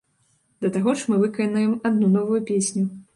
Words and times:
Да 0.65 0.69
таго 0.77 0.93
ж 1.01 1.13
мы 1.13 1.19
выканаем 1.25 1.75
адну 1.91 2.09
новую 2.17 2.41
песню. 2.49 2.83